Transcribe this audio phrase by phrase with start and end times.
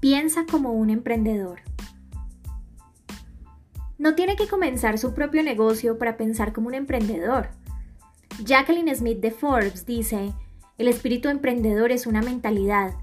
[0.00, 1.60] Piensa como un emprendedor.
[3.98, 7.50] No tiene que comenzar su propio negocio para pensar como un emprendedor.
[8.42, 10.32] Jacqueline Smith de Forbes dice,
[10.78, 12.94] el espíritu emprendedor es una mentalidad,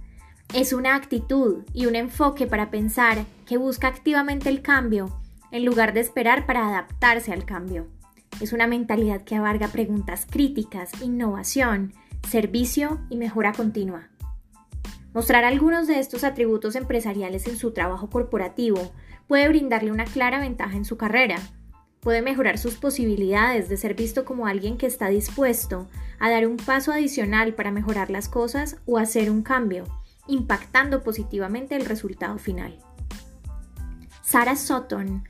[0.55, 5.15] es una actitud y un enfoque para pensar que busca activamente el cambio
[5.51, 7.85] en lugar de esperar para adaptarse al cambio.
[8.41, 11.93] Es una mentalidad que abarca preguntas críticas, innovación,
[12.27, 14.09] servicio y mejora continua.
[15.17, 18.91] Mostrar algunos de estos atributos empresariales en su trabajo corporativo
[19.25, 21.39] puede brindarle una clara ventaja en su carrera.
[22.01, 26.57] Puede mejorar sus posibilidades de ser visto como alguien que está dispuesto a dar un
[26.57, 29.85] paso adicional para mejorar las cosas o hacer un cambio,
[30.27, 32.77] impactando positivamente el resultado final.
[34.21, 35.27] Sarah Sutton,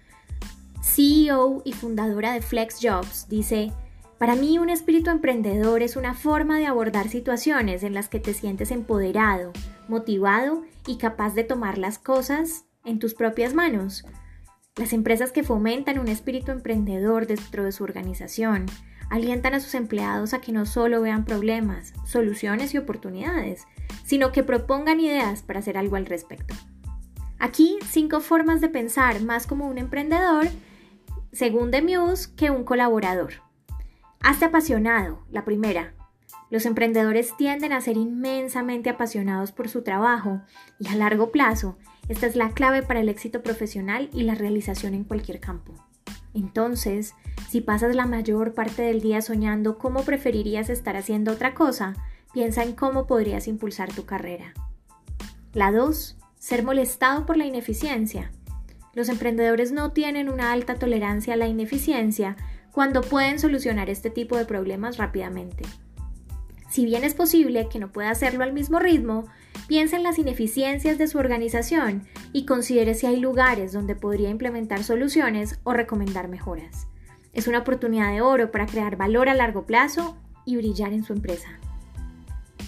[0.84, 3.72] CEO y fundadora de Flex Jobs, dice,
[4.18, 8.34] para mí un espíritu emprendedor es una forma de abordar situaciones en las que te
[8.34, 9.54] sientes empoderado,
[9.88, 14.06] motivado y capaz de tomar las cosas en tus propias manos.
[14.76, 18.66] Las empresas que fomentan un espíritu emprendedor dentro de su organización
[19.10, 23.66] alientan a sus empleados a que no solo vean problemas, soluciones y oportunidades,
[24.04, 26.56] sino que propongan ideas para hacer algo al respecto.
[27.40, 30.48] Aquí cinco formas de pensar más como un emprendedor,
[31.32, 33.47] según The Muse, que un colaborador.
[34.22, 35.94] Hazte apasionado, la primera.
[36.50, 40.42] Los emprendedores tienden a ser inmensamente apasionados por su trabajo
[40.80, 41.78] y a largo plazo,
[42.10, 45.74] esta es la clave para el éxito profesional y la realización en cualquier campo.
[46.34, 47.16] Entonces,
[47.50, 51.96] si pasas la mayor parte del día soñando cómo preferirías estar haciendo otra cosa,
[52.34, 54.54] piensa en cómo podrías impulsar tu carrera.
[55.54, 56.18] La 2.
[56.40, 58.32] Ser molestado por la ineficiencia.
[58.94, 62.38] Los emprendedores no tienen una alta tolerancia a la ineficiencia
[62.78, 65.64] cuando pueden solucionar este tipo de problemas rápidamente.
[66.70, 69.24] Si bien es posible que no pueda hacerlo al mismo ritmo,
[69.68, 74.84] piensa en las ineficiencias de su organización y considere si hay lugares donde podría implementar
[74.84, 76.86] soluciones o recomendar mejoras.
[77.34, 81.14] Es una oportunidad de oro para crear valor a largo plazo y brillar en su
[81.14, 81.50] empresa.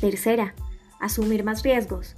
[0.02, 0.56] Tercera,
[1.00, 2.16] asumir más riesgos.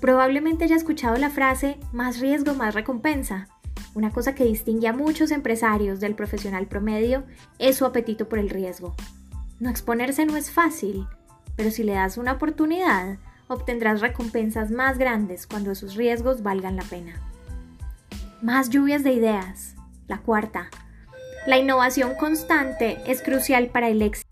[0.00, 3.48] Probablemente haya escuchado la frase más riesgo, más recompensa.
[3.94, 7.24] Una cosa que distingue a muchos empresarios del profesional promedio
[7.58, 8.94] es su apetito por el riesgo.
[9.60, 11.06] No exponerse no es fácil,
[11.56, 16.84] pero si le das una oportunidad, obtendrás recompensas más grandes cuando esos riesgos valgan la
[16.84, 17.20] pena.
[18.40, 19.76] Más lluvias de ideas.
[20.08, 20.68] La cuarta.
[21.46, 24.31] La innovación constante es crucial para el éxito.